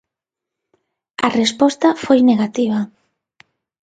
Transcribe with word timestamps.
A 1.27 1.29
resposta 1.41 1.87
foi 2.03 2.19
negativa. 2.31 2.79